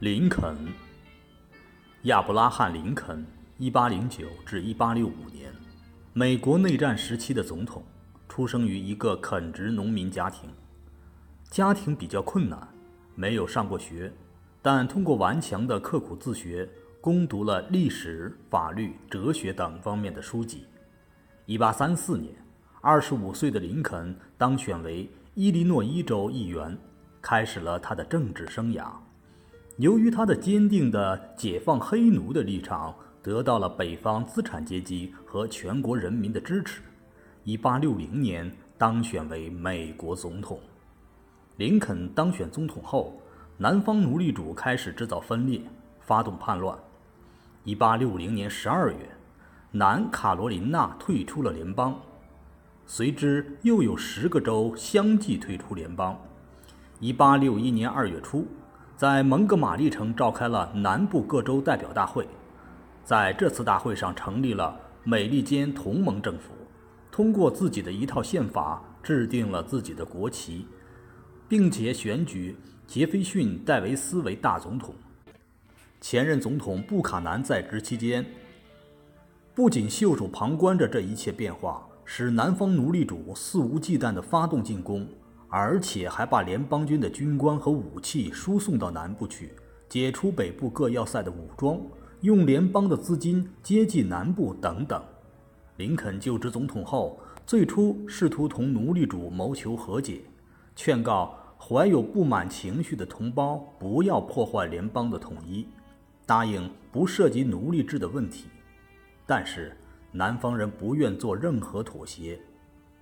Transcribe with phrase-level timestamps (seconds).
[0.00, 0.54] 林肯，
[2.02, 3.24] 亚伯拉罕·林肯
[3.58, 5.50] ，1809至1865年，
[6.12, 7.82] 美国内战时期的总统，
[8.28, 10.50] 出生于一个垦殖农民家庭。
[11.48, 12.68] 家庭比较困难，
[13.14, 14.12] 没有上过学，
[14.60, 16.68] 但通过顽强的刻苦自学，
[17.00, 20.66] 攻读了历史、法律、哲学等方面的书籍。
[21.46, 22.34] 1834年
[22.82, 26.76] ，25岁的林肯当选为伊利诺伊州议员，
[27.22, 28.92] 开始了他的政治生涯。
[29.78, 36.80] 由于他的坚定的解放黑奴的立场，得到了北方资产阶级和全国人民的支持。
[37.44, 40.58] 1860年当选为美国总统。
[41.58, 43.20] 林肯当选总统后，
[43.58, 45.60] 南方奴隶主开始制造分裂，
[46.00, 46.78] 发动叛乱。
[47.66, 49.10] 1860年12月，
[49.72, 52.00] 南卡罗琳娜退出了联邦，
[52.86, 56.18] 随之又有十个州相继退出联邦。
[57.02, 58.46] 1861年2月初。
[58.96, 62.26] 在蒙哥马利城召开了南部各州代表大会，
[63.04, 66.54] 在这次大会上成立了美利坚同盟政府，
[67.10, 70.66] 通过自己的一套宪法制定了自己的国旗，
[71.46, 72.56] 并且选举
[72.86, 74.94] 杰斐逊·戴维斯为大总统。
[76.00, 78.24] 前任总统布卡南在职期间，
[79.54, 85.06] 不仅袖手旁观着这一切变化，使南方奴隶主肆无忌惮地发动进攻。
[85.48, 89.52] 而且还把联邦军的军官和武器输送到南部去，
[89.88, 91.80] 解除北部各要塞的武装，
[92.22, 95.02] 用联邦的资金接济南部等等。
[95.76, 100.22] 林肯就职总统后，最初试图同奴隶主谋求和解，
[100.74, 105.66] 劝告怀有不满情绪的同胞不要破坏联邦的统一，
[106.26, 108.46] 答应不涉及奴隶制的问题。
[109.24, 109.76] 但是
[110.12, 112.40] 南方人不愿做任何妥协。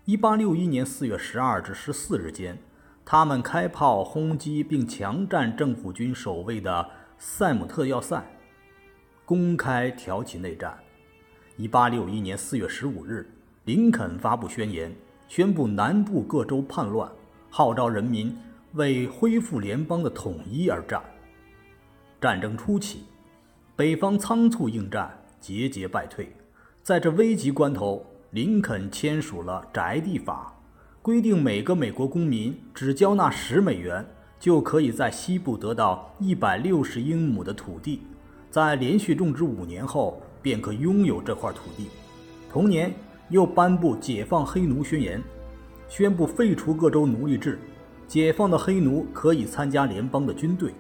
[0.06, 2.58] 一八六一年四月十二至十四日间，
[3.06, 8.22] 他们开炮轰击并强占政府军守卫的塞姆特要塞，
[9.25, 10.77] 公开挑起内战。
[11.56, 13.27] 一八六一年四月十五日，
[13.65, 14.94] 林肯发布宣言，
[15.26, 17.10] 宣布南部各州叛乱，
[17.48, 18.36] 号召人民
[18.75, 21.03] 为恢复联邦的统一而战。
[22.21, 23.04] 战争初期，
[23.75, 26.31] 北方仓促应战，节节败退。
[26.82, 28.04] 在这危急关头，
[28.34, 30.53] 林肯签署了宅地法，
[31.00, 34.05] 规定每个美国公民只交纳十美元，
[34.41, 38.03] 就可以在西部得到一百六十英亩的土地，
[38.50, 41.87] 在连续种植五年后便可拥有这块土地。
[42.50, 42.93] 同年
[43.28, 45.22] 又颁布解放黑奴宣言，
[45.89, 47.56] 宣布废除各州奴隶制，
[48.09, 50.72] 解放的黑奴可以参加联邦的军队。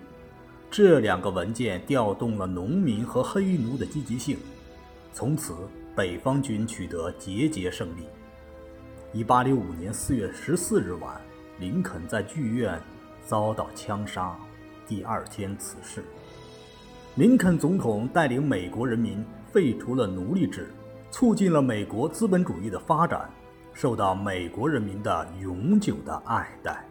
[0.72, 4.38] 这两个文件调动了农民和黑奴的积极性，
[5.12, 5.54] 从此。
[5.96, 8.08] 北方军取得节节胜利。
[9.12, 11.20] 一八六五年四月十四日晚，
[11.60, 12.80] 林肯在剧院
[13.24, 14.36] 遭到枪杀，
[14.88, 16.04] 第二天辞世。
[17.14, 20.68] 林肯总统带领美国人民废除了奴隶制，
[21.12, 23.30] 促进了美国资本主义的发展，
[23.72, 26.84] 受到美国人民的永久的爱戴。